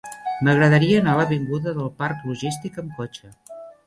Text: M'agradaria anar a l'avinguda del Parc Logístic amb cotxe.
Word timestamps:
M'agradaria 0.45 1.01
anar 1.01 1.11
a 1.15 1.19
l'avinguda 1.19 1.73
del 1.75 1.91
Parc 1.99 2.25
Logístic 2.31 2.81
amb 2.85 2.97
cotxe. 3.03 3.31